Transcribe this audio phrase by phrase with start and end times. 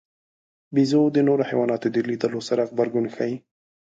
[0.73, 3.35] بیزو د نورو حیواناتو د لیدلو سره غبرګون ښيي.